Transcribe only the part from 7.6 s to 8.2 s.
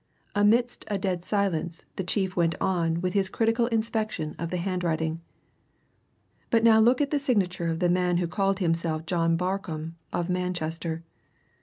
of the man